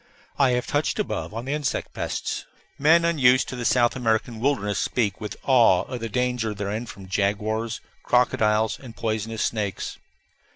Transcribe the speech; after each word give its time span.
I 0.39 0.49
have 0.53 0.65
touched 0.65 0.97
above 0.97 1.31
on 1.31 1.45
the 1.45 1.53
insect 1.53 1.93
pests. 1.93 2.47
Men 2.79 3.05
unused 3.05 3.47
to 3.49 3.55
the 3.55 3.65
South 3.65 3.95
American 3.95 4.39
wilderness 4.39 4.79
speak 4.79 5.21
with 5.21 5.37
awe 5.43 5.83
of 5.83 5.99
the 5.99 6.09
danger 6.09 6.55
therein 6.55 6.87
from 6.87 7.07
jaguars, 7.07 7.81
crocodiles, 8.01 8.79
and 8.79 8.95
poisonous 8.97 9.43
snakes. 9.45 9.99